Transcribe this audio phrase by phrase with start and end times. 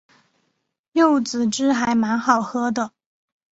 [0.93, 2.91] 柚子汁还蛮好喝的